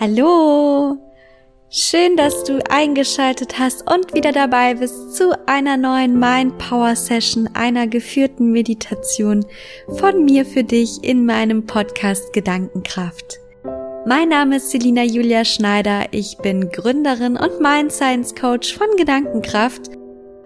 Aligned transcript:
Hallo! 0.00 0.96
Schön, 1.70 2.16
dass 2.16 2.44
du 2.44 2.60
eingeschaltet 2.70 3.58
hast 3.58 3.82
und 3.92 4.14
wieder 4.14 4.30
dabei 4.30 4.74
bist 4.74 5.16
zu 5.16 5.36
einer 5.48 5.76
neuen 5.76 6.20
Mind 6.20 6.56
Power 6.58 6.94
Session, 6.94 7.50
einer 7.54 7.88
geführten 7.88 8.52
Meditation 8.52 9.44
von 9.98 10.24
mir 10.24 10.46
für 10.46 10.62
dich 10.62 11.02
in 11.02 11.26
meinem 11.26 11.66
Podcast 11.66 12.32
Gedankenkraft. 12.32 13.40
Mein 14.06 14.28
Name 14.28 14.58
ist 14.58 14.70
Selina 14.70 15.02
Julia 15.02 15.44
Schneider, 15.44 16.04
ich 16.12 16.38
bin 16.38 16.70
Gründerin 16.70 17.36
und 17.36 17.60
Mind 17.60 17.90
Science 17.90 18.36
Coach 18.36 18.78
von 18.78 18.86
Gedankenkraft 18.96 19.90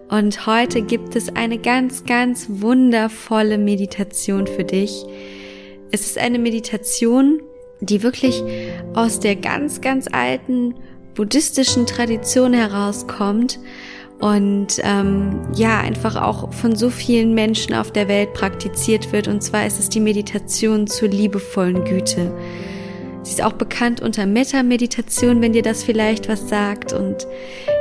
und 0.09 0.47
heute 0.47 0.81
gibt 0.81 1.15
es 1.15 1.29
eine 1.35 1.59
ganz, 1.59 2.05
ganz 2.05 2.47
wundervolle 2.49 3.59
Meditation 3.59 4.47
für 4.47 4.63
dich. 4.63 5.05
Es 5.91 6.07
ist 6.07 6.17
eine 6.17 6.39
Meditation, 6.39 7.39
die 7.85 8.03
wirklich 8.03 8.43
aus 8.93 9.19
der 9.19 9.35
ganz, 9.35 9.81
ganz 9.81 10.07
alten 10.11 10.75
buddhistischen 11.15 11.85
Tradition 11.85 12.53
herauskommt 12.53 13.59
und 14.19 14.79
ähm, 14.83 15.41
ja 15.53 15.79
einfach 15.79 16.15
auch 16.15 16.53
von 16.53 16.75
so 16.75 16.89
vielen 16.89 17.33
Menschen 17.33 17.75
auf 17.75 17.91
der 17.91 18.07
Welt 18.07 18.33
praktiziert 18.33 19.11
wird. 19.11 19.27
Und 19.27 19.43
zwar 19.43 19.65
ist 19.67 19.79
es 19.79 19.89
die 19.89 19.99
Meditation 19.99 20.87
zur 20.87 21.09
liebevollen 21.09 21.83
Güte. 21.83 22.31
Sie 23.23 23.31
ist 23.31 23.43
auch 23.43 23.53
bekannt 23.53 24.01
unter 24.01 24.25
Metta-Meditation, 24.25 25.41
wenn 25.41 25.53
dir 25.53 25.61
das 25.61 25.83
vielleicht 25.83 26.27
was 26.27 26.49
sagt. 26.49 26.91
Und 26.91 27.25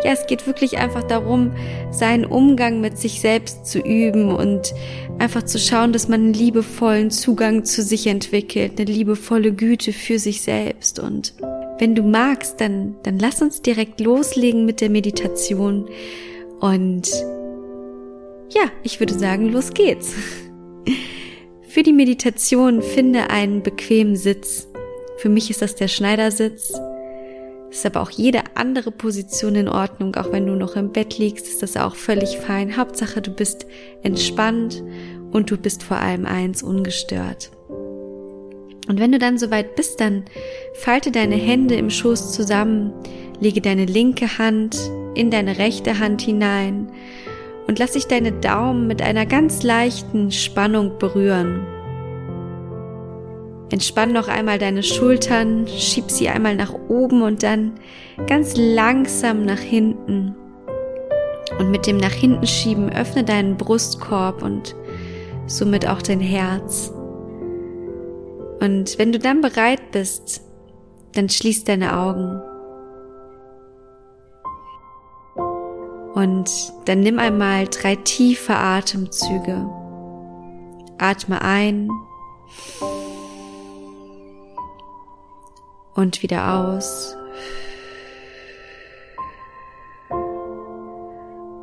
ja, 0.04 0.12
es 0.12 0.26
geht 0.26 0.46
wirklich 0.46 0.78
einfach 0.78 1.02
darum, 1.02 1.52
seinen 1.90 2.24
Umgang 2.24 2.80
mit 2.80 2.96
sich 2.96 3.20
selbst 3.20 3.66
zu 3.66 3.80
üben 3.80 4.32
und 4.32 4.72
einfach 5.18 5.42
zu 5.42 5.58
schauen, 5.58 5.92
dass 5.92 6.08
man 6.08 6.20
einen 6.20 6.32
liebevollen 6.32 7.10
Zugang 7.10 7.64
zu 7.64 7.82
sich 7.82 8.06
entwickelt, 8.06 8.78
eine 8.78 8.90
liebevolle 8.90 9.52
Güte 9.52 9.92
für 9.92 10.20
sich 10.20 10.42
selbst. 10.42 11.00
Und 11.00 11.34
wenn 11.78 11.96
du 11.96 12.04
magst, 12.04 12.60
dann, 12.60 12.94
dann 13.02 13.18
lass 13.18 13.42
uns 13.42 13.62
direkt 13.62 14.00
loslegen 14.00 14.64
mit 14.64 14.80
der 14.80 14.90
Meditation. 14.90 15.88
Und 16.60 17.10
ja, 18.50 18.70
ich 18.84 19.00
würde 19.00 19.18
sagen, 19.18 19.48
los 19.48 19.74
geht's. 19.74 20.14
Für 21.66 21.82
die 21.82 21.92
Meditation 21.92 22.82
finde 22.82 23.30
einen 23.30 23.62
bequemen 23.62 24.14
Sitz. 24.14 24.68
Für 25.22 25.28
mich 25.28 25.50
ist 25.50 25.62
das 25.62 25.76
der 25.76 25.86
Schneidersitz. 25.86 26.72
Ist 27.70 27.86
aber 27.86 28.00
auch 28.00 28.10
jede 28.10 28.40
andere 28.56 28.90
Position 28.90 29.54
in 29.54 29.68
Ordnung. 29.68 30.16
Auch 30.16 30.32
wenn 30.32 30.48
du 30.48 30.56
noch 30.56 30.74
im 30.74 30.90
Bett 30.90 31.16
liegst, 31.16 31.46
ist 31.46 31.62
das 31.62 31.76
auch 31.76 31.94
völlig 31.94 32.38
fein. 32.38 32.76
Hauptsache, 32.76 33.22
du 33.22 33.30
bist 33.30 33.66
entspannt 34.02 34.82
und 35.30 35.48
du 35.48 35.56
bist 35.56 35.84
vor 35.84 35.98
allem 35.98 36.26
eins 36.26 36.64
ungestört. 36.64 37.52
Und 38.88 38.98
wenn 38.98 39.12
du 39.12 39.20
dann 39.20 39.38
soweit 39.38 39.76
bist, 39.76 40.00
dann 40.00 40.24
falte 40.74 41.12
deine 41.12 41.36
Hände 41.36 41.76
im 41.76 41.88
Schoß 41.88 42.32
zusammen, 42.32 42.92
lege 43.38 43.60
deine 43.60 43.84
linke 43.84 44.38
Hand 44.38 44.76
in 45.14 45.30
deine 45.30 45.56
rechte 45.56 46.00
Hand 46.00 46.20
hinein 46.20 46.90
und 47.68 47.78
lass 47.78 47.92
dich 47.92 48.06
deine 48.06 48.32
Daumen 48.32 48.88
mit 48.88 49.00
einer 49.00 49.26
ganz 49.26 49.62
leichten 49.62 50.32
Spannung 50.32 50.98
berühren. 50.98 51.64
Entspann 53.72 54.12
noch 54.12 54.28
einmal 54.28 54.58
deine 54.58 54.82
Schultern, 54.82 55.66
schieb 55.66 56.10
sie 56.10 56.28
einmal 56.28 56.54
nach 56.54 56.74
oben 56.88 57.22
und 57.22 57.42
dann 57.42 57.80
ganz 58.26 58.54
langsam 58.54 59.46
nach 59.46 59.58
hinten. 59.58 60.34
Und 61.58 61.70
mit 61.70 61.86
dem 61.86 61.96
nach 61.96 62.12
hinten 62.12 62.46
schieben 62.46 62.92
öffne 62.92 63.24
deinen 63.24 63.56
Brustkorb 63.56 64.42
und 64.42 64.76
somit 65.46 65.88
auch 65.88 66.02
dein 66.02 66.20
Herz. 66.20 66.92
Und 68.60 68.98
wenn 68.98 69.10
du 69.10 69.18
dann 69.18 69.40
bereit 69.40 69.90
bist, 69.90 70.42
dann 71.14 71.30
schließ 71.30 71.64
deine 71.64 71.98
Augen. 71.98 72.42
Und 76.12 76.50
dann 76.84 77.00
nimm 77.00 77.18
einmal 77.18 77.66
drei 77.68 77.96
tiefe 77.96 78.54
Atemzüge. 78.54 79.66
Atme 80.98 81.40
ein 81.40 81.88
und 85.94 86.22
wieder 86.22 86.54
aus. 86.54 87.16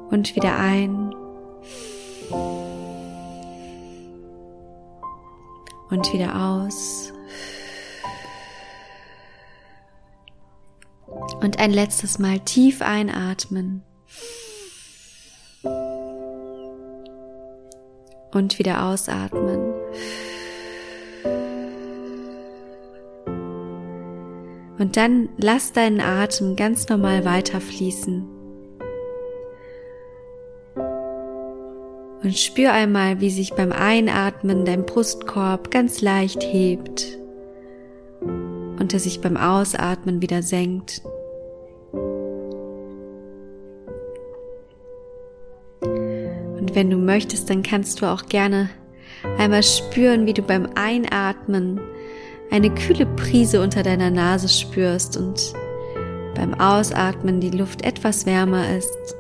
Und 0.10 0.36
wieder 0.36 0.58
ein. 0.58 1.14
Und 5.90 6.14
wieder 6.14 6.36
aus. 6.36 7.14
Und 11.42 11.60
ein 11.60 11.72
letztes 11.72 12.20
Mal 12.20 12.40
tief 12.40 12.82
einatmen. 12.82 13.84
Und 18.32 18.60
wieder 18.60 18.86
ausatmen. 18.86 19.74
Und 24.80 24.96
dann 24.96 25.30
lass 25.38 25.74
deinen 25.74 26.00
Atem 26.00 26.56
ganz 26.56 26.88
normal 26.88 27.26
weiterfließen. 27.26 28.24
Und 32.24 32.38
spür 32.38 32.72
einmal, 32.72 33.20
wie 33.20 33.30
sich 33.30 33.54
beim 33.54 33.72
Einatmen 33.74 34.64
dein 34.66 34.86
Brustkorb 34.86 35.70
ganz 35.70 36.02
leicht 36.02 36.44
hebt 36.44 37.18
und 38.22 38.94
er 38.94 39.00
sich 39.00 39.20
beim 39.20 39.36
Ausatmen 39.36 40.22
wieder 40.22 40.42
senkt. 40.42 41.02
Und 45.82 46.76
wenn 46.76 46.90
du 46.90 46.98
möchtest, 46.98 47.50
dann 47.50 47.64
kannst 47.64 48.02
du 48.02 48.06
auch 48.06 48.28
gerne 48.28 48.70
einmal 49.38 49.64
spüren, 49.64 50.26
wie 50.26 50.34
du 50.34 50.42
beim 50.42 50.70
Einatmen 50.76 51.82
eine 52.52 52.74
kühle 52.74 53.06
Prise 53.06 53.62
unter 53.62 53.84
deiner 53.84 54.10
Nase 54.10 54.50
spürst 54.50 55.18
und 55.18 55.54
beim 56.36 56.54
Ausatmen 56.60 57.40
die 57.40 57.52
Luft 57.52 57.84
etwas 57.86 58.26
wärmer 58.26 58.76
ist. 58.76 59.16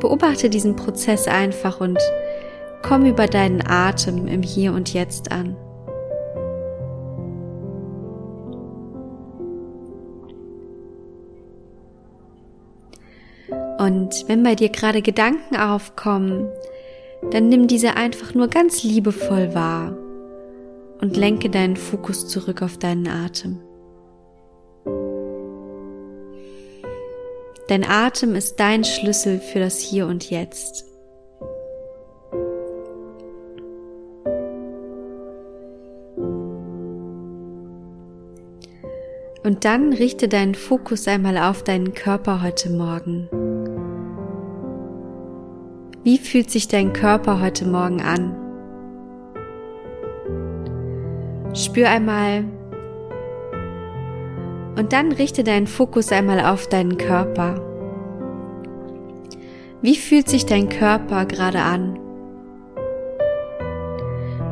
Beobachte 0.00 0.48
diesen 0.48 0.76
Prozess 0.76 1.28
einfach 1.28 1.80
und 1.80 1.98
komm 2.82 3.04
über 3.04 3.26
deinen 3.26 3.62
Atem 3.66 4.26
im 4.26 4.42
Hier 4.42 4.72
und 4.72 4.92
Jetzt 4.94 5.30
an. 5.30 5.56
Und 13.78 14.28
wenn 14.28 14.42
bei 14.42 14.54
dir 14.54 14.68
gerade 14.68 15.00
Gedanken 15.00 15.56
aufkommen, 15.56 16.48
dann 17.30 17.48
nimm 17.48 17.66
diese 17.66 17.96
einfach 17.96 18.34
nur 18.34 18.48
ganz 18.48 18.82
liebevoll 18.82 19.54
wahr 19.54 19.96
und 21.00 21.16
lenke 21.16 21.50
deinen 21.50 21.76
Fokus 21.76 22.28
zurück 22.28 22.62
auf 22.62 22.78
deinen 22.78 23.08
Atem. 23.08 23.60
Dein 27.68 27.84
Atem 27.84 28.34
ist 28.34 28.58
dein 28.58 28.84
Schlüssel 28.84 29.38
für 29.38 29.60
das 29.60 29.78
Hier 29.78 30.06
und 30.06 30.28
Jetzt. 30.28 30.84
Und 39.42 39.64
dann 39.64 39.92
richte 39.92 40.28
deinen 40.28 40.54
Fokus 40.54 41.08
einmal 41.08 41.38
auf 41.38 41.64
deinen 41.64 41.94
Körper 41.94 42.42
heute 42.42 42.70
Morgen. 42.70 43.28
Wie 46.02 46.16
fühlt 46.16 46.50
sich 46.50 46.66
dein 46.66 46.94
Körper 46.94 47.42
heute 47.42 47.66
Morgen 47.68 48.00
an? 48.00 48.34
Spür 51.54 51.90
einmal 51.90 52.44
und 54.78 54.94
dann 54.94 55.12
richte 55.12 55.44
deinen 55.44 55.66
Fokus 55.66 56.10
einmal 56.10 56.40
auf 56.40 56.68
deinen 56.68 56.96
Körper. 56.96 57.60
Wie 59.82 59.94
fühlt 59.94 60.30
sich 60.30 60.46
dein 60.46 60.70
Körper 60.70 61.26
gerade 61.26 61.60
an? 61.60 61.98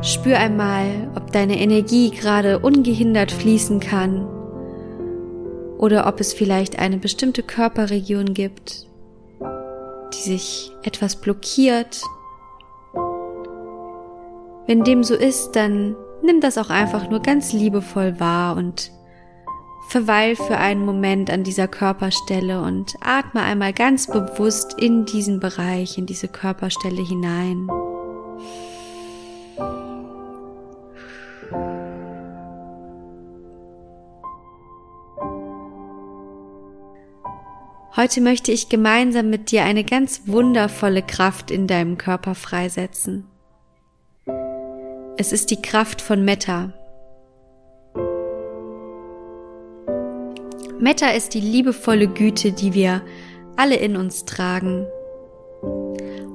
Spür 0.03 0.37
einmal, 0.37 1.09
ob 1.15 1.31
deine 1.31 1.59
Energie 1.59 2.11
gerade 2.11 2.59
ungehindert 2.59 3.31
fließen 3.31 3.79
kann 3.79 4.27
oder 5.79 6.05
ob 6.05 6.19
es 6.19 6.31
vielleicht 6.31 6.77
eine 6.77 6.97
bestimmte 6.97 7.41
Körperregion 7.41 8.35
gibt, 8.35 8.88
sich 10.29 10.71
etwas 10.83 11.15
blockiert. 11.15 12.03
Wenn 14.67 14.83
dem 14.83 15.03
so 15.03 15.15
ist, 15.15 15.53
dann 15.53 15.95
nimm 16.21 16.39
das 16.39 16.59
auch 16.59 16.69
einfach 16.69 17.09
nur 17.09 17.21
ganz 17.21 17.51
liebevoll 17.51 18.19
wahr 18.19 18.55
und 18.55 18.91
verweil 19.89 20.35
für 20.35 20.57
einen 20.57 20.85
Moment 20.85 21.31
an 21.31 21.43
dieser 21.43 21.67
Körperstelle 21.67 22.61
und 22.61 22.95
atme 23.01 23.41
einmal 23.41 23.73
ganz 23.73 24.05
bewusst 24.05 24.75
in 24.77 25.05
diesen 25.05 25.39
Bereich, 25.39 25.97
in 25.97 26.05
diese 26.05 26.27
Körperstelle 26.27 27.01
hinein. 27.01 27.67
Heute 37.99 38.21
möchte 38.21 38.53
ich 38.53 38.69
gemeinsam 38.69 39.29
mit 39.29 39.51
dir 39.51 39.63
eine 39.63 39.83
ganz 39.83 40.21
wundervolle 40.25 41.01
Kraft 41.01 41.51
in 41.51 41.67
deinem 41.67 41.97
Körper 41.97 42.33
freisetzen. 42.33 43.25
Es 45.17 45.33
ist 45.33 45.51
die 45.51 45.61
Kraft 45.61 46.01
von 46.01 46.23
Metta. 46.23 46.71
Metta 50.79 51.09
ist 51.09 51.33
die 51.33 51.41
liebevolle 51.41 52.07
Güte, 52.07 52.53
die 52.53 52.73
wir 52.73 53.01
alle 53.57 53.75
in 53.75 53.97
uns 53.97 54.23
tragen. 54.23 54.87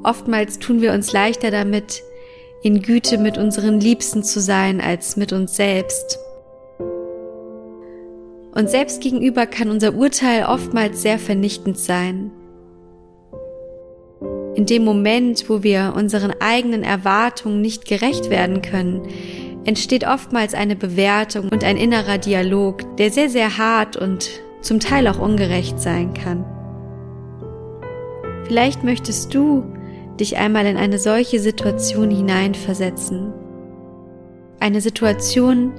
Oftmals 0.02 0.58
tun 0.58 0.82
wir 0.82 0.93
uns 0.93 1.14
leichter 1.14 1.50
damit, 1.50 2.02
in 2.62 2.82
Güte 2.82 3.17
mit 3.17 3.38
unseren 3.38 3.81
Liebsten 3.81 4.22
zu 4.22 4.38
sein, 4.38 4.82
als 4.82 5.17
mit 5.17 5.32
uns 5.32 5.56
selbst. 5.56 6.19
Und 8.54 8.70
selbst 8.70 9.00
gegenüber 9.00 9.46
kann 9.46 9.70
unser 9.70 9.94
Urteil 9.94 10.46
oftmals 10.46 11.02
sehr 11.02 11.18
vernichtend 11.18 11.76
sein. 11.76 12.30
In 14.54 14.66
dem 14.66 14.84
Moment, 14.84 15.50
wo 15.50 15.64
wir 15.64 15.94
unseren 15.96 16.32
eigenen 16.38 16.84
Erwartungen 16.84 17.60
nicht 17.60 17.86
gerecht 17.86 18.30
werden 18.30 18.62
können, 18.62 19.02
entsteht 19.64 20.06
oftmals 20.06 20.54
eine 20.54 20.76
Bewertung 20.76 21.48
und 21.48 21.64
ein 21.64 21.76
innerer 21.76 22.18
Dialog, 22.18 22.96
der 22.96 23.10
sehr, 23.10 23.28
sehr 23.28 23.58
hart 23.58 23.96
und 23.96 24.30
zum 24.60 24.78
Teil 24.78 25.08
auch 25.08 25.18
ungerecht 25.18 25.80
sein 25.80 26.14
kann. 26.14 26.44
Vielleicht 28.46 28.84
möchtest 28.84 29.34
du 29.34 29.64
dich 30.20 30.36
einmal 30.36 30.66
in 30.66 30.76
eine 30.76 30.98
solche 30.98 31.40
Situation 31.40 32.10
hineinversetzen. 32.10 33.32
Eine 34.60 34.80
Situation, 34.80 35.72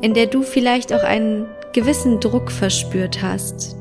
in 0.00 0.14
der 0.14 0.26
du 0.26 0.42
vielleicht 0.42 0.92
auch 0.92 1.04
einen 1.04 1.46
gewissen 1.74 2.20
Druck 2.20 2.50
verspürt 2.50 3.20
hast. 3.20 3.76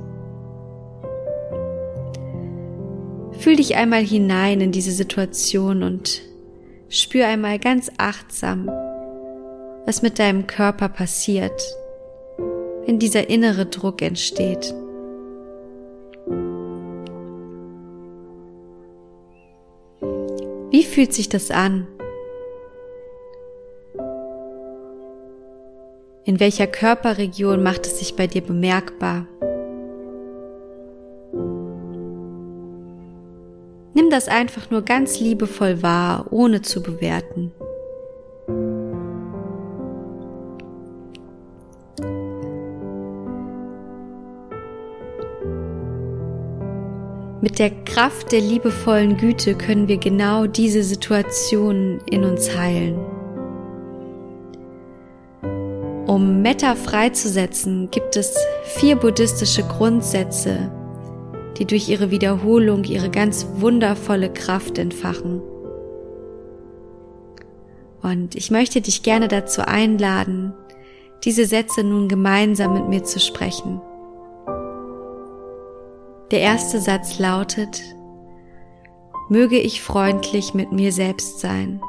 Fühl 3.40 3.56
dich 3.56 3.76
einmal 3.76 4.04
hinein 4.04 4.62
in 4.62 4.72
diese 4.72 4.92
Situation 4.92 5.84
und 5.84 6.22
spür 6.90 7.28
einmal 7.28 7.60
ganz 7.60 7.92
achtsam, 7.98 8.68
was 9.86 10.02
mit 10.02 10.18
deinem 10.18 10.48
Körper 10.48 10.90
passiert, 10.90 11.62
wenn 12.86 13.00
dieser 13.00 13.30
innere 13.30 13.68
Druck 13.68 14.02
entsteht. 14.02 14.74
Wie 20.72 20.84
fühlt 20.84 21.14
sich 21.14 21.30
das 21.30 21.52
an? 21.52 21.88
In 26.26 26.40
welcher 26.40 26.68
Körperregion 26.68 27.62
macht 27.62 27.86
es 27.86 28.00
sich 28.00 28.16
bei 28.16 28.28
dir 28.28 28.42
bemerkbar? 28.42 29.28
Nimm 33.94 34.10
das 34.10 34.30
einfach 34.30 34.72
nur 34.72 34.84
ganz 34.84 35.20
liebevoll 35.20 35.84
wahr, 35.84 36.28
ohne 36.32 36.62
zu 36.62 36.82
bewerten. 36.82 37.52
Mit 47.42 47.60
der 47.60 47.72
Kraft 47.84 48.32
der 48.32 48.40
liebevollen 48.40 49.18
Güte 49.18 49.56
können 49.56 49.90
wir 49.90 49.98
genau 49.98 50.48
diese 50.48 50.84
Situationen 50.84 52.00
in 52.10 52.24
uns 52.24 52.56
heilen. 52.56 53.13
Um 56.14 56.44
Metta 56.44 56.76
freizusetzen, 56.76 57.90
gibt 57.90 58.18
es 58.18 58.38
vier 58.66 58.98
buddhistische 58.98 59.64
Grundsätze, 59.64 60.72
die 61.58 61.66
durch 61.66 61.90
ihre 61.90 62.12
Wiederholung 62.12 62.84
ihre 62.84 63.10
ganz 63.10 63.48
wundervolle 63.56 64.32
Kraft 64.32 64.78
entfachen. 64.78 65.42
Und 68.04 68.36
ich 68.36 68.52
möchte 68.52 68.80
dich 68.80 69.02
gerne 69.02 69.28
dazu 69.28 69.64
einladen, 69.64 70.54
diese 71.24 71.48
Sätze 71.48 71.84
nun 71.84 72.08
gemeinsam 72.10 72.76
mit 72.76 72.88
mir 72.88 73.04
zu 73.04 73.20
sprechen. 73.20 73.82
Der 76.30 76.42
erste 76.42 76.80
Satz 76.80 77.18
lautet, 77.18 77.82
möge 79.30 79.58
ich 79.58 79.82
freundlich 79.82 80.54
mit 80.54 80.72
mir 80.72 80.92
selbst 80.92 81.40
sein 81.40 81.82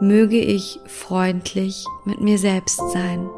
möge 0.00 0.38
ich 0.38 0.78
freundlich 0.86 1.84
mit 2.04 2.20
mir 2.20 2.38
selbst 2.38 2.80
sein. 2.92 3.28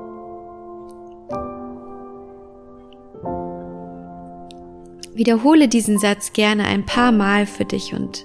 Wiederhole 5.15 5.69
diesen 5.69 5.99
Satz 5.99 6.33
gerne 6.33 6.65
ein 6.65 6.87
paar 6.87 7.11
Mal 7.11 7.47
für 7.47 7.65
dich 7.65 7.93
und 7.93 8.25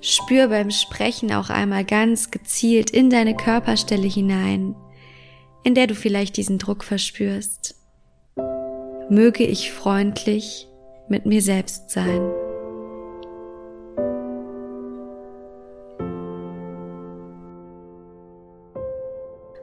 spür 0.00 0.48
beim 0.48 0.70
Sprechen 0.70 1.32
auch 1.32 1.50
einmal 1.50 1.84
ganz 1.84 2.30
gezielt 2.30 2.90
in 2.90 3.10
deine 3.10 3.36
Körperstelle 3.36 4.08
hinein, 4.08 4.74
in 5.64 5.74
der 5.74 5.86
du 5.86 5.94
vielleicht 5.94 6.38
diesen 6.38 6.58
Druck 6.58 6.82
verspürst. 6.82 7.74
Möge 9.10 9.44
ich 9.44 9.70
freundlich 9.70 10.66
mit 11.08 11.26
mir 11.26 11.42
selbst 11.42 11.90
sein. 11.90 12.30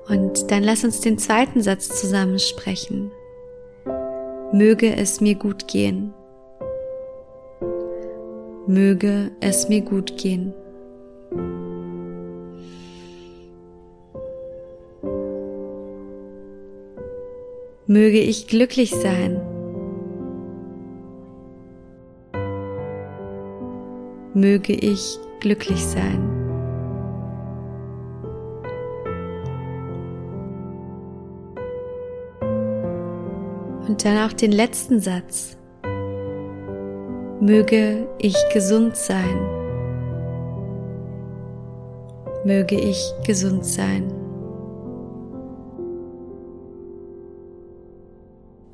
Und 0.09 0.51
dann 0.51 0.63
lass 0.63 0.83
uns 0.83 1.01
den 1.01 1.17
zweiten 1.17 1.61
Satz 1.61 1.89
zusammen 1.99 2.39
sprechen. 2.39 3.11
Möge 4.53 4.95
es 4.95 5.19
mir 5.19 5.35
gut 5.35 5.67
gehen. 5.67 6.13
Möge 8.67 9.31
es 9.41 9.67
mir 9.67 9.81
gut 9.81 10.17
gehen. 10.17 10.53
Möge 17.85 18.19
ich 18.19 18.47
glücklich 18.47 18.91
sein. 18.91 19.41
Möge 24.33 24.73
ich 24.73 25.17
glücklich 25.39 25.85
sein. 25.85 26.26
Und 33.87 34.03
dann 34.03 34.29
auch 34.29 34.33
den 34.33 34.51
letzten 34.51 34.99
Satz. 34.99 35.57
Möge 37.39 38.07
ich 38.19 38.35
gesund 38.53 38.95
sein. 38.95 39.39
Möge 42.43 42.75
ich 42.79 43.13
gesund 43.25 43.65
sein. 43.65 44.11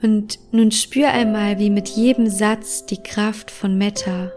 Und 0.01 0.39
nun 0.51 0.71
spür 0.71 1.09
einmal, 1.09 1.59
wie 1.59 1.69
mit 1.69 1.87
jedem 1.89 2.27
Satz 2.27 2.85
die 2.85 3.01
Kraft 3.01 3.51
von 3.51 3.77
Metta 3.77 4.31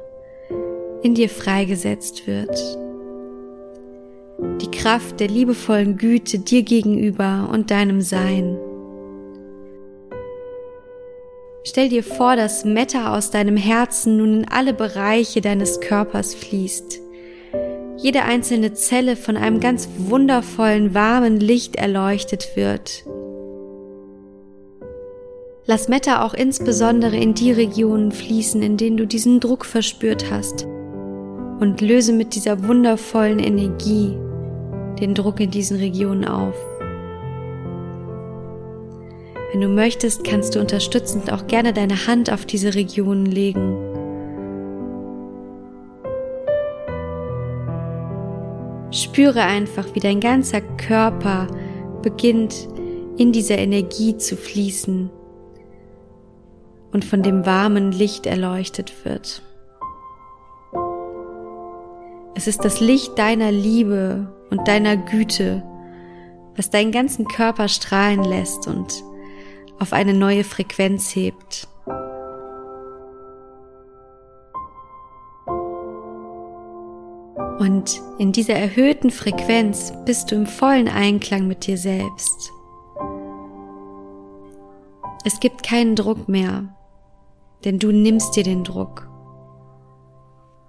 in 1.02 1.14
dir 1.14 1.28
freigesetzt 1.28 2.26
wird. 2.26 2.56
Die 4.60 4.70
Kraft 4.70 5.20
der 5.20 5.28
liebevollen 5.28 5.96
Güte 5.96 6.38
dir 6.38 6.62
gegenüber 6.62 7.48
und 7.52 7.70
deinem 7.70 8.00
Sein. 8.00 8.58
Stell 11.68 11.88
dir 11.88 12.04
vor, 12.04 12.36
dass 12.36 12.64
Metta 12.64 13.16
aus 13.16 13.32
deinem 13.32 13.56
Herzen 13.56 14.18
nun 14.18 14.34
in 14.34 14.48
alle 14.48 14.72
Bereiche 14.72 15.40
deines 15.40 15.80
Körpers 15.80 16.32
fließt. 16.32 17.00
Jede 17.96 18.22
einzelne 18.22 18.74
Zelle 18.74 19.16
von 19.16 19.36
einem 19.36 19.58
ganz 19.58 19.88
wundervollen, 19.98 20.94
warmen 20.94 21.40
Licht 21.40 21.74
erleuchtet 21.74 22.50
wird. 22.54 23.04
Lass 25.64 25.88
Metta 25.88 26.24
auch 26.24 26.34
insbesondere 26.34 27.16
in 27.16 27.34
die 27.34 27.50
Regionen 27.50 28.12
fließen, 28.12 28.62
in 28.62 28.76
denen 28.76 28.96
du 28.96 29.04
diesen 29.04 29.40
Druck 29.40 29.64
verspürt 29.66 30.30
hast. 30.30 30.68
Und 31.58 31.80
löse 31.80 32.12
mit 32.12 32.36
dieser 32.36 32.68
wundervollen 32.68 33.40
Energie 33.40 34.16
den 35.00 35.16
Druck 35.16 35.40
in 35.40 35.50
diesen 35.50 35.78
Regionen 35.78 36.26
auf. 36.26 36.54
Wenn 39.52 39.60
du 39.60 39.68
möchtest, 39.68 40.24
kannst 40.24 40.54
du 40.54 40.60
unterstützend 40.60 41.32
auch 41.32 41.46
gerne 41.46 41.72
deine 41.72 42.06
Hand 42.06 42.32
auf 42.32 42.46
diese 42.46 42.74
Regionen 42.74 43.26
legen. 43.26 43.76
Spüre 48.90 49.42
einfach, 49.42 49.94
wie 49.94 50.00
dein 50.00 50.20
ganzer 50.20 50.60
Körper 50.60 51.46
beginnt 52.02 52.68
in 53.16 53.32
dieser 53.32 53.58
Energie 53.58 54.16
zu 54.16 54.36
fließen 54.36 55.10
und 56.92 57.04
von 57.04 57.22
dem 57.22 57.46
warmen 57.46 57.92
Licht 57.92 58.26
erleuchtet 58.26 59.04
wird. 59.04 59.42
Es 62.34 62.46
ist 62.46 62.64
das 62.64 62.80
Licht 62.80 63.18
deiner 63.18 63.52
Liebe 63.52 64.28
und 64.50 64.68
deiner 64.68 64.96
Güte, 64.96 65.62
was 66.56 66.70
deinen 66.70 66.92
ganzen 66.92 67.26
Körper 67.26 67.68
strahlen 67.68 68.24
lässt 68.24 68.66
und 68.66 69.02
auf 69.78 69.92
eine 69.92 70.14
neue 70.14 70.44
Frequenz 70.44 71.14
hebt. 71.14 71.68
Und 77.58 78.00
in 78.18 78.32
dieser 78.32 78.54
erhöhten 78.54 79.10
Frequenz 79.10 79.92
bist 80.04 80.30
du 80.30 80.34
im 80.36 80.46
vollen 80.46 80.88
Einklang 80.88 81.46
mit 81.46 81.66
dir 81.66 81.78
selbst. 81.78 82.52
Es 85.24 85.40
gibt 85.40 85.62
keinen 85.62 85.96
Druck 85.96 86.28
mehr, 86.28 86.74
denn 87.64 87.78
du 87.78 87.90
nimmst 87.90 88.36
dir 88.36 88.44
den 88.44 88.62
Druck. 88.62 89.08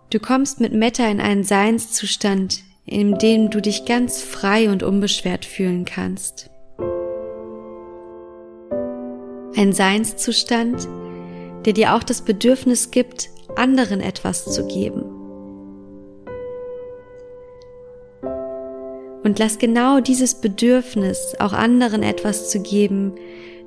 Du 0.10 0.20
kommst 0.20 0.62
mit 0.62 0.74
Metta 0.74 1.06
in 1.08 1.20
einen 1.20 1.44
Seinszustand, 1.44 2.64
in 2.86 3.18
dem 3.18 3.50
du 3.50 3.62
dich 3.62 3.86
ganz 3.86 4.22
frei 4.22 4.70
und 4.70 4.82
unbeschwert 4.82 5.44
fühlen 5.44 5.84
kannst. 5.84 6.50
Ein 9.58 9.74
Seinszustand, 9.74 10.88
der 11.66 11.74
dir 11.74 11.96
auch 11.96 12.04
das 12.04 12.22
Bedürfnis 12.22 12.92
gibt, 12.92 13.32
anderen 13.56 14.02
etwas 14.02 14.46
zu 14.46 14.68
geben. 14.68 15.02
Und 19.24 19.40
lass 19.40 19.58
genau 19.58 20.00
dieses 20.00 20.36
Bedürfnis, 20.36 21.36
auch 21.40 21.54
anderen 21.54 22.04
etwas 22.04 22.52
zu 22.52 22.62
geben, 22.62 23.14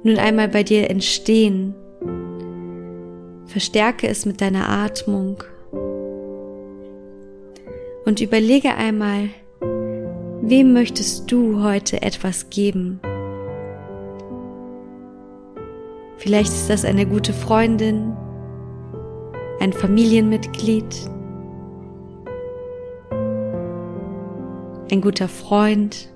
nun 0.05 0.17
einmal 0.17 0.49
bei 0.49 0.63
dir 0.63 0.89
entstehen. 0.89 1.75
Verstärke 3.47 4.07
es 4.07 4.25
mit 4.25 4.41
deiner 4.41 4.69
Atmung 4.69 5.43
und 8.05 8.21
überlege 8.21 8.77
einmal, 8.77 9.31
wem 10.41 10.73
möchtest 10.73 11.33
du 11.33 11.65
heute 11.65 12.01
etwas 12.01 12.49
geben? 12.49 13.01
Vielleicht 16.21 16.53
ist 16.53 16.69
das 16.69 16.85
eine 16.85 17.07
gute 17.07 17.33
Freundin, 17.33 18.15
ein 19.59 19.73
Familienmitglied, 19.73 21.09
ein 24.93 25.01
guter 25.01 25.29
Freund, 25.29 26.11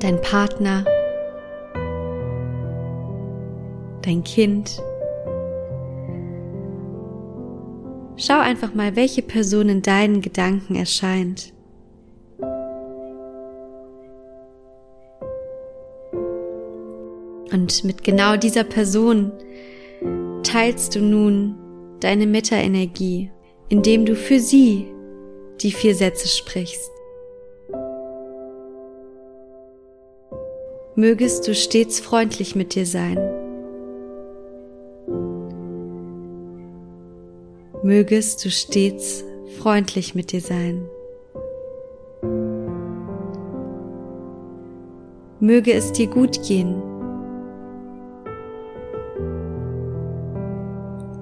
dein 0.00 0.20
Partner, 0.20 0.84
dein 4.02 4.24
Kind. 4.24 4.82
Schau 8.16 8.40
einfach 8.40 8.74
mal, 8.74 8.96
welche 8.96 9.22
Person 9.22 9.68
in 9.68 9.80
deinen 9.82 10.22
Gedanken 10.22 10.74
erscheint. 10.74 11.52
Und 17.52 17.84
mit 17.84 18.02
genau 18.02 18.36
dieser 18.36 18.64
Person 18.64 19.30
teilst 20.42 20.94
du 20.94 21.00
nun 21.00 21.54
deine 22.00 22.26
Meta-Energie, 22.26 23.30
indem 23.68 24.06
du 24.06 24.16
für 24.16 24.40
sie 24.40 24.86
die 25.60 25.70
vier 25.70 25.94
Sätze 25.94 26.28
sprichst. 26.28 26.90
Mögest 30.94 31.46
du 31.46 31.54
stets 31.54 32.00
freundlich 32.00 32.54
mit 32.54 32.74
dir 32.74 32.86
sein. 32.86 33.18
Mögest 37.82 38.44
du 38.44 38.50
stets 38.50 39.24
freundlich 39.58 40.14
mit 40.14 40.32
dir 40.32 40.40
sein. 40.40 40.88
Möge 45.40 45.72
es 45.72 45.92
dir 45.92 46.06
gut 46.06 46.42
gehen. 46.46 46.91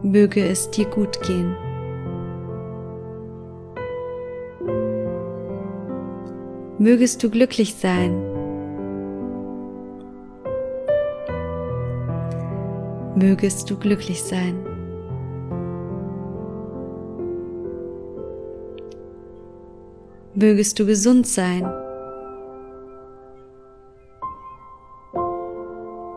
Möge 0.02 0.44
es 0.46 0.70
dir 0.70 0.86
gut 0.86 1.20
gehen. 1.22 1.54
Mögest 6.78 7.22
du 7.22 7.28
glücklich 7.28 7.74
sein. 7.74 8.14
Mögest 13.14 13.70
du 13.70 13.76
glücklich 13.76 14.22
sein. 14.22 14.64
Mögest 20.34 20.78
du 20.78 20.86
gesund 20.86 21.26
sein. 21.26 21.70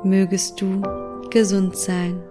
Mögest 0.05 0.61
du 0.61 0.81
gesund 1.29 1.75
sein. 1.75 2.21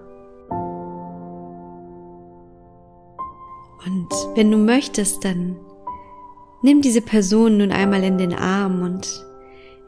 Und 3.87 4.09
wenn 4.35 4.51
du 4.51 4.59
möchtest, 4.59 5.25
dann 5.25 5.57
nimm 6.63 6.83
diese 6.83 7.03
Person 7.03 7.59
nun 7.59 7.73
einmal 7.73 8.05
in 8.05 8.19
den 8.19 8.35
Arm 8.35 8.83
und 8.83 9.09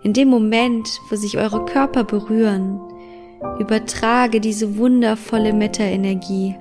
in 0.02 0.12
dem 0.12 0.28
Moment, 0.28 1.00
wo 1.08 1.16
sich 1.16 1.38
eure 1.38 1.64
Körper 1.64 2.04
berühren, 2.04 2.80
übertrage 3.58 4.40
diese 4.40 4.76
wundervolle 4.76 5.52
Meta-Energie 5.52 6.56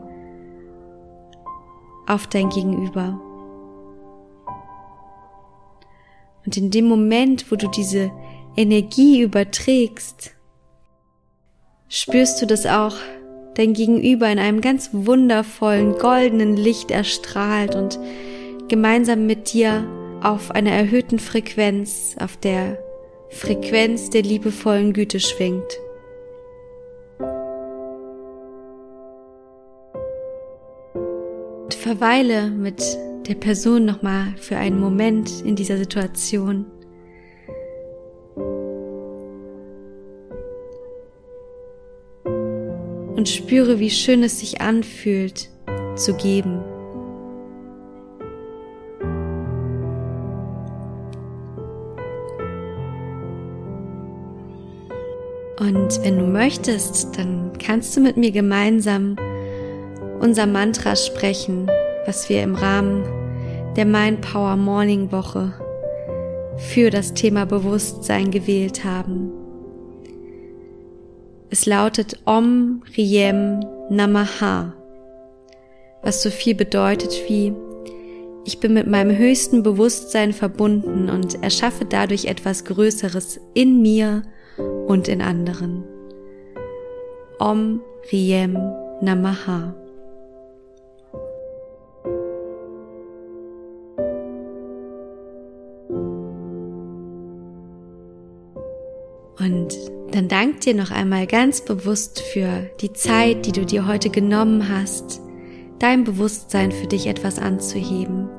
auf 2.07 2.27
dein 2.27 2.49
Gegenüber. 2.49 3.19
Und 6.45 6.57
in 6.57 6.71
dem 6.71 6.85
Moment, 6.85 7.51
wo 7.51 7.55
du 7.55 7.67
diese 7.67 8.11
Energie 8.55 9.21
überträgst, 9.21 10.35
spürst 11.87 12.41
du 12.41 12.45
das 12.45 12.65
auch 12.65 12.95
dein 13.55 13.73
Gegenüber 13.73 14.29
in 14.29 14.39
einem 14.39 14.61
ganz 14.61 14.89
wundervollen 14.91 15.93
goldenen 15.93 16.57
Licht 16.57 16.91
erstrahlt 16.91 17.75
und 17.75 17.99
gemeinsam 18.67 19.25
mit 19.25 19.53
dir 19.53 19.85
auf 20.21 20.51
einer 20.51 20.71
erhöhten 20.71 21.19
Frequenz, 21.19 22.15
auf 22.19 22.37
der 22.37 22.77
Frequenz 23.29 24.09
der 24.09 24.21
liebevollen 24.21 24.93
Güte 24.93 25.19
schwingt. 25.19 25.79
Und 31.63 31.73
verweile 31.73 32.49
mit 32.49 32.81
der 33.27 33.35
Person 33.35 33.85
nochmal 33.85 34.33
für 34.37 34.57
einen 34.57 34.79
Moment 34.79 35.41
in 35.45 35.55
dieser 35.55 35.77
Situation. 35.77 36.65
Und 43.23 43.29
spüre, 43.29 43.79
wie 43.79 43.89
schön 43.89 44.21
es 44.21 44.41
sich 44.41 44.59
anfühlt, 44.59 45.47
zu 45.95 46.13
geben. 46.13 46.59
Und 55.57 56.03
wenn 56.03 56.19
du 56.19 56.25
möchtest, 56.25 57.17
dann 57.17 57.53
kannst 57.65 57.95
du 57.95 58.01
mit 58.01 58.17
mir 58.17 58.31
gemeinsam 58.31 59.15
unser 60.19 60.45
Mantra 60.45 60.97
sprechen, 60.97 61.71
was 62.05 62.27
wir 62.27 62.43
im 62.43 62.55
Rahmen 62.55 63.05
der 63.77 63.85
Mind 63.85 64.19
Power 64.19 64.57
Morning 64.57 65.13
Woche 65.13 65.53
für 66.57 66.89
das 66.89 67.13
Thema 67.13 67.45
Bewusstsein 67.45 68.31
gewählt 68.31 68.83
haben. 68.83 69.32
Es 71.53 71.67
lautet 71.67 72.17
Om 72.25 72.81
Riem 72.97 73.59
Namaha, 73.87 74.73
was 76.01 76.23
so 76.23 76.31
viel 76.31 76.55
bedeutet 76.55 77.13
wie 77.27 77.53
ich 78.43 78.59
bin 78.59 78.73
mit 78.73 78.87
meinem 78.87 79.15
höchsten 79.15 79.61
Bewusstsein 79.61 80.33
verbunden 80.33 81.11
und 81.11 81.43
erschaffe 81.43 81.85
dadurch 81.85 82.25
etwas 82.25 82.65
Größeres 82.65 83.39
in 83.53 83.83
mir 83.83 84.23
und 84.87 85.07
in 85.07 85.21
anderen. 85.21 85.83
Om 87.37 87.81
Riem 88.11 88.57
Namaha. 89.01 89.75
Dann 100.13 100.27
dank 100.27 100.61
dir 100.61 100.75
noch 100.75 100.91
einmal 100.91 101.25
ganz 101.25 101.61
bewusst 101.61 102.21
für 102.21 102.69
die 102.81 102.93
Zeit, 102.93 103.47
die 103.47 103.51
du 103.51 103.65
dir 103.65 103.87
heute 103.87 104.11
genommen 104.11 104.69
hast, 104.69 105.21
dein 105.79 106.03
Bewusstsein 106.03 106.71
für 106.71 106.85
dich 106.85 107.07
etwas 107.07 107.39
anzuheben. 107.39 108.29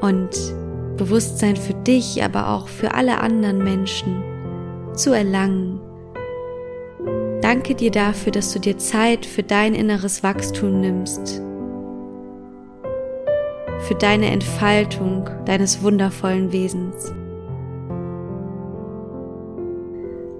Und 0.00 0.30
Bewusstsein 0.96 1.56
für 1.56 1.74
dich, 1.74 2.22
aber 2.24 2.48
auch 2.48 2.68
für 2.68 2.94
alle 2.94 3.20
anderen 3.20 3.62
Menschen 3.62 4.22
zu 4.94 5.12
erlangen. 5.12 5.80
Danke 7.42 7.74
dir 7.74 7.90
dafür, 7.90 8.32
dass 8.32 8.52
du 8.52 8.58
dir 8.58 8.78
Zeit 8.78 9.26
für 9.26 9.42
dein 9.42 9.74
inneres 9.74 10.22
Wachstum 10.22 10.80
nimmst, 10.80 11.42
für 13.80 13.94
deine 13.98 14.30
Entfaltung 14.30 15.28
deines 15.44 15.82
wundervollen 15.82 16.52
Wesens. 16.52 17.12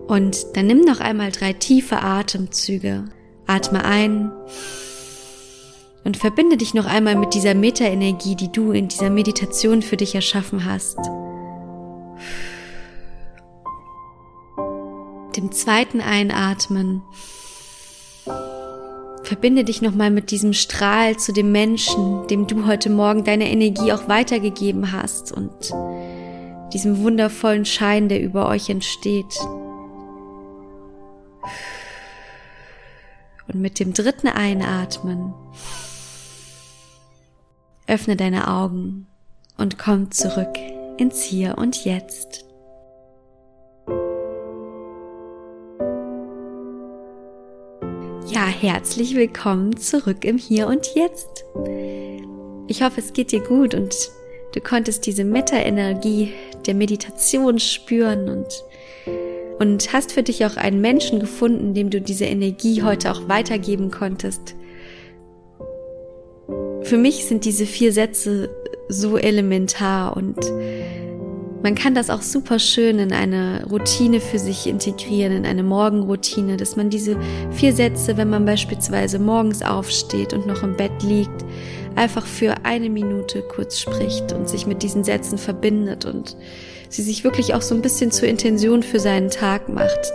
Und 0.08 0.56
dann 0.56 0.66
nimm 0.66 0.80
noch 0.80 1.00
einmal 1.00 1.30
drei 1.30 1.52
tiefe 1.52 2.00
Atemzüge. 2.00 3.04
Atme 3.46 3.84
ein 3.84 4.32
Und 6.04 6.16
verbinde 6.16 6.56
dich 6.56 6.72
noch 6.72 6.86
einmal 6.86 7.14
mit 7.14 7.34
dieser 7.34 7.54
Meta-Energie, 7.54 8.34
die 8.34 8.50
du 8.50 8.72
in 8.72 8.88
dieser 8.88 9.10
Meditation 9.10 9.82
für 9.82 9.98
dich 9.98 10.14
erschaffen 10.14 10.64
hast. 10.64 10.98
Dem 15.36 15.52
zweiten 15.52 16.00
Einatmen. 16.00 17.02
Verbinde 19.24 19.62
dich 19.62 19.82
nochmal 19.82 20.10
mit 20.10 20.30
diesem 20.30 20.54
Strahl 20.54 21.18
zu 21.18 21.34
dem 21.34 21.52
Menschen, 21.52 22.26
dem 22.28 22.46
du 22.46 22.66
heute 22.66 22.88
Morgen 22.88 23.24
deine 23.24 23.50
Energie 23.50 23.92
auch 23.92 24.08
weitergegeben 24.08 24.90
hast 24.92 25.32
und 25.32 25.50
diesem 26.72 27.02
wundervollen 27.02 27.66
Schein, 27.66 28.08
der 28.08 28.22
über 28.22 28.48
euch 28.48 28.70
entsteht. 28.70 29.38
Und 33.46 33.60
mit 33.60 33.78
dem 33.78 33.94
dritten 33.94 34.28
Einatmen 34.28 35.32
öffne 37.86 38.16
deine 38.16 38.48
Augen 38.48 39.06
und 39.56 39.78
komm 39.78 40.10
zurück 40.10 40.56
ins 40.98 41.22
Hier 41.22 41.56
und 41.56 41.84
Jetzt. 41.84 42.44
Ja, 48.30 48.46
herzlich 48.46 49.14
willkommen 49.14 49.76
zurück 49.78 50.24
im 50.24 50.36
Hier 50.36 50.66
und 50.66 50.94
Jetzt. 50.94 51.44
Ich 52.66 52.82
hoffe, 52.82 53.00
es 53.00 53.14
geht 53.14 53.32
dir 53.32 53.40
gut 53.40 53.74
und 53.74 53.94
du 54.52 54.60
konntest 54.60 55.06
diese 55.06 55.24
Meta-Energie 55.24 56.34
der 56.66 56.74
Meditation 56.74 57.58
spüren 57.58 58.28
und 58.28 58.48
und 59.58 59.92
hast 59.92 60.12
für 60.12 60.22
dich 60.22 60.44
auch 60.44 60.56
einen 60.56 60.80
Menschen 60.80 61.20
gefunden, 61.20 61.74
dem 61.74 61.90
du 61.90 62.00
diese 62.00 62.24
Energie 62.24 62.82
heute 62.82 63.10
auch 63.10 63.28
weitergeben 63.28 63.90
konntest. 63.90 64.54
Für 66.82 66.96
mich 66.96 67.26
sind 67.26 67.44
diese 67.44 67.66
vier 67.66 67.92
Sätze 67.92 68.48
so 68.88 69.18
elementar 69.18 70.16
und 70.16 70.38
man 71.62 71.74
kann 71.74 71.94
das 71.94 72.10
auch 72.10 72.22
super 72.22 72.58
schön 72.58 72.98
in 72.98 73.12
eine 73.12 73.64
Routine 73.68 74.20
für 74.20 74.38
sich 74.38 74.66
integrieren, 74.66 75.32
in 75.32 75.46
eine 75.46 75.62
Morgenroutine, 75.62 76.56
dass 76.56 76.76
man 76.76 76.90
diese 76.90 77.16
vier 77.50 77.72
Sätze, 77.72 78.16
wenn 78.16 78.30
man 78.30 78.44
beispielsweise 78.44 79.18
morgens 79.18 79.62
aufsteht 79.62 80.32
und 80.32 80.46
noch 80.46 80.62
im 80.62 80.76
Bett 80.76 81.02
liegt, 81.02 81.44
einfach 81.96 82.26
für 82.26 82.54
eine 82.64 82.88
Minute 82.88 83.42
kurz 83.42 83.80
spricht 83.80 84.32
und 84.32 84.48
sich 84.48 84.66
mit 84.66 84.82
diesen 84.82 85.02
Sätzen 85.02 85.36
verbindet 85.36 86.04
und 86.04 86.36
sie 86.88 87.02
sich 87.02 87.24
wirklich 87.24 87.54
auch 87.54 87.62
so 87.62 87.74
ein 87.74 87.82
bisschen 87.82 88.12
zur 88.12 88.28
Intention 88.28 88.82
für 88.82 89.00
seinen 89.00 89.30
Tag 89.30 89.68
macht. 89.68 90.12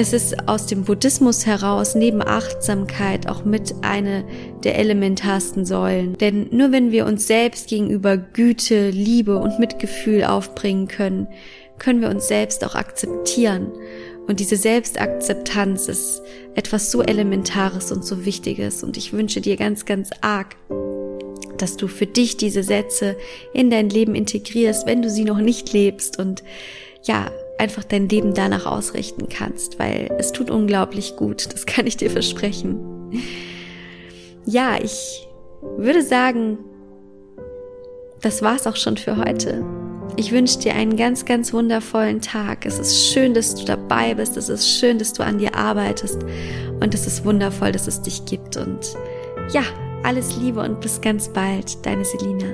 Es 0.00 0.12
ist 0.12 0.48
aus 0.48 0.66
dem 0.66 0.84
Buddhismus 0.84 1.44
heraus 1.44 1.96
neben 1.96 2.22
Achtsamkeit 2.22 3.28
auch 3.28 3.44
mit 3.44 3.74
eine 3.82 4.24
der 4.62 4.78
elementarsten 4.78 5.66
Säulen. 5.66 6.16
Denn 6.16 6.46
nur 6.52 6.70
wenn 6.70 6.92
wir 6.92 7.04
uns 7.04 7.26
selbst 7.26 7.68
gegenüber 7.68 8.16
Güte, 8.16 8.90
Liebe 8.90 9.38
und 9.38 9.58
Mitgefühl 9.58 10.22
aufbringen 10.22 10.86
können, 10.86 11.26
können 11.80 12.00
wir 12.00 12.10
uns 12.10 12.28
selbst 12.28 12.64
auch 12.64 12.76
akzeptieren. 12.76 13.72
Und 14.28 14.38
diese 14.38 14.54
Selbstakzeptanz 14.54 15.88
ist 15.88 16.22
etwas 16.54 16.92
so 16.92 17.02
Elementares 17.02 17.90
und 17.90 18.04
so 18.04 18.24
Wichtiges. 18.24 18.84
Und 18.84 18.96
ich 18.96 19.12
wünsche 19.12 19.40
dir 19.40 19.56
ganz, 19.56 19.84
ganz 19.84 20.10
arg, 20.20 20.54
dass 21.56 21.76
du 21.76 21.88
für 21.88 22.06
dich 22.06 22.36
diese 22.36 22.62
Sätze 22.62 23.16
in 23.52 23.68
dein 23.68 23.90
Leben 23.90 24.14
integrierst, 24.14 24.86
wenn 24.86 25.02
du 25.02 25.10
sie 25.10 25.24
noch 25.24 25.38
nicht 25.38 25.72
lebst 25.72 26.20
und 26.20 26.44
ja, 27.02 27.32
einfach 27.58 27.84
dein 27.84 28.08
Leben 28.08 28.34
danach 28.34 28.66
ausrichten 28.66 29.28
kannst, 29.28 29.78
weil 29.78 30.14
es 30.18 30.32
tut 30.32 30.50
unglaublich 30.50 31.16
gut, 31.16 31.52
das 31.52 31.66
kann 31.66 31.86
ich 31.86 31.96
dir 31.96 32.10
versprechen. 32.10 32.78
Ja, 34.46 34.78
ich 34.82 35.28
würde 35.76 36.02
sagen, 36.02 36.58
das 38.22 38.42
war's 38.42 38.66
auch 38.66 38.76
schon 38.76 38.96
für 38.96 39.16
heute. 39.16 39.64
Ich 40.16 40.32
wünsche 40.32 40.58
dir 40.58 40.74
einen 40.74 40.96
ganz, 40.96 41.24
ganz 41.24 41.52
wundervollen 41.52 42.20
Tag. 42.20 42.66
Es 42.66 42.78
ist 42.78 43.12
schön, 43.12 43.34
dass 43.34 43.54
du 43.54 43.64
dabei 43.64 44.14
bist. 44.14 44.36
Es 44.36 44.48
ist 44.48 44.68
schön, 44.68 44.98
dass 44.98 45.12
du 45.12 45.22
an 45.22 45.38
dir 45.38 45.54
arbeitest. 45.54 46.22
Und 46.80 46.94
es 46.94 47.06
ist 47.06 47.24
wundervoll, 47.24 47.70
dass 47.70 47.86
es 47.86 48.02
dich 48.02 48.24
gibt. 48.24 48.56
Und 48.56 48.96
ja, 49.52 49.62
alles 50.02 50.36
Liebe 50.36 50.60
und 50.60 50.80
bis 50.80 51.00
ganz 51.00 51.28
bald, 51.28 51.84
deine 51.86 52.04
Selina. 52.04 52.46